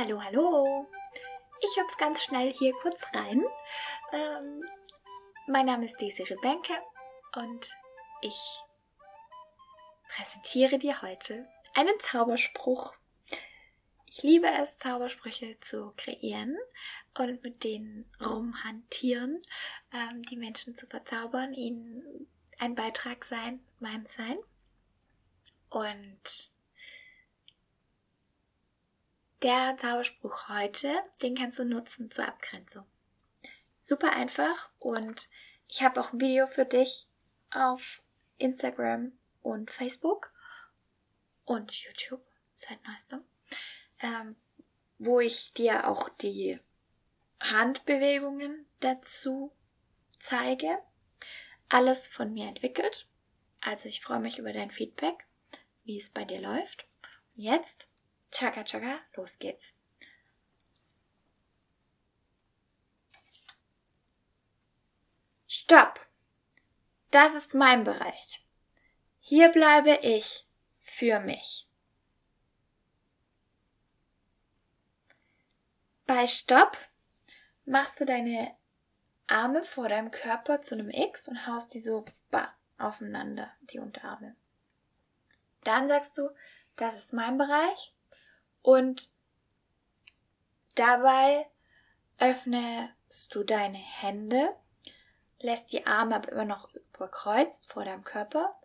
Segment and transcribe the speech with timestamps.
[0.00, 0.86] Hallo, hallo.
[1.60, 3.42] Ich hüpfe ganz schnell hier kurz rein.
[4.12, 4.64] Ähm,
[5.48, 6.72] mein Name ist Desiree Benke
[7.34, 7.68] und
[8.22, 8.40] ich
[10.08, 12.94] präsentiere dir heute einen Zauberspruch.
[14.06, 16.56] Ich liebe es, Zaubersprüche zu kreieren
[17.18, 19.42] und mit denen rumhantieren,
[19.92, 22.28] ähm, die Menschen zu verzaubern, ihnen
[22.60, 24.38] ein Beitrag sein, meinem Sein.
[25.70, 26.52] Und
[29.42, 30.92] der Zauberspruch heute,
[31.22, 32.84] den kannst du nutzen zur Abgrenzung.
[33.82, 35.28] Super einfach und
[35.68, 37.06] ich habe auch ein Video für dich
[37.50, 38.02] auf
[38.38, 39.12] Instagram
[39.42, 40.32] und Facebook
[41.44, 42.24] und YouTube
[42.54, 43.24] seit neuestem,
[44.00, 44.36] ähm,
[44.98, 46.58] wo ich dir auch die
[47.40, 49.52] Handbewegungen dazu
[50.18, 50.78] zeige.
[51.68, 53.06] Alles von mir entwickelt.
[53.60, 55.26] Also ich freue mich über dein Feedback,
[55.84, 56.86] wie es bei dir läuft.
[57.36, 57.88] Und jetzt
[58.30, 59.74] Chaka Chaka, los geht's.
[65.46, 66.06] Stopp!
[67.10, 68.44] Das ist mein Bereich.
[69.20, 70.46] Hier bleibe ich
[70.80, 71.66] für mich.
[76.06, 76.76] Bei Stopp
[77.64, 78.56] machst du deine
[79.26, 82.04] Arme vor deinem Körper zu einem X und haust die so
[82.78, 84.36] aufeinander, die Unterarme.
[85.64, 86.30] Dann sagst du,
[86.76, 87.94] das ist mein Bereich
[88.62, 89.10] und
[90.74, 91.48] dabei
[92.18, 94.54] öffnest du deine Hände,
[95.38, 98.58] lässt die Arme aber immer noch überkreuzt vor deinem Körper.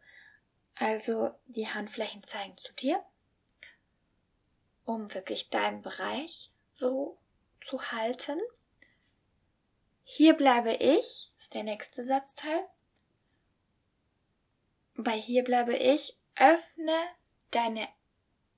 [0.75, 3.03] Also die Handflächen zeigen zu dir,
[4.85, 7.19] um wirklich deinen Bereich so
[7.61, 8.39] zu halten.
[10.03, 12.65] Hier bleibe ich, ist der nächste Satzteil.
[14.95, 16.95] Bei hier bleibe ich, öffne
[17.51, 17.87] deine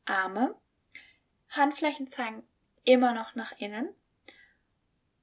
[0.05, 0.55] Arme
[1.57, 2.43] Handflächen zeigen
[2.83, 3.93] immer noch nach innen.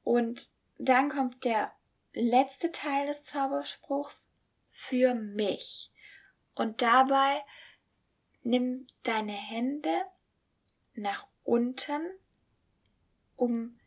[0.04, 1.72] Und dann kommt der
[2.12, 4.30] letzte Teil des Zauberspruchs
[4.70, 5.92] für mich.
[6.54, 7.42] Und dabei
[8.42, 10.02] nimm deine Hände
[10.94, 12.02] nach unten,
[13.36, 13.78] um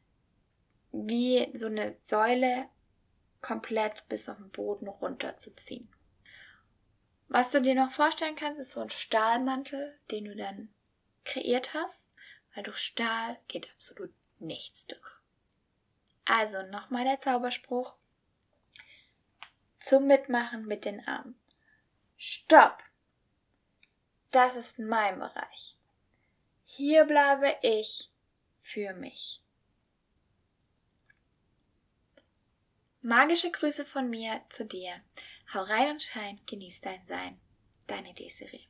[0.92, 2.70] wie so eine Säule
[3.42, 5.90] komplett bis auf den Boden runterzuziehen.
[7.28, 10.74] Was du dir noch vorstellen kannst, ist so ein Stahlmantel, den du dann
[11.26, 12.15] kreiert hast
[12.56, 15.20] weil durch Stahl geht absolut nichts durch.
[16.26, 17.94] Also nochmal der Zauberspruch.
[19.80, 21.40] Zum Mitmachen mit den Armen.
[22.18, 22.82] Stopp!
[24.32, 25.78] Das ist mein Bereich.
[26.66, 28.12] Hier bleibe ich
[28.62, 29.42] für mich.
[33.02, 35.00] Magische Grüße von mir zu dir.
[35.54, 37.40] Hau rein und schein, genieß dein Sein.
[37.86, 38.66] Deine Desiree.